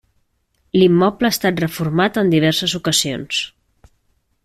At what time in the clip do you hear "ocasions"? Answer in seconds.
2.83-3.47